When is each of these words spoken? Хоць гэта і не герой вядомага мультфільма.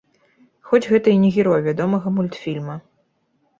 Хоць 0.69 0.81
гэта 0.93 1.07
і 1.13 1.19
не 1.27 1.31
герой 1.37 1.61
вядомага 1.69 2.07
мультфільма. 2.19 2.81